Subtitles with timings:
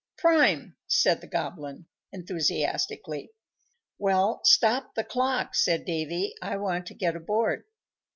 [0.17, 3.29] "Prime!" said the Goblin, enthusiastically.
[3.99, 7.65] "Well, stop the clock," said Davy; "I want to get aboard."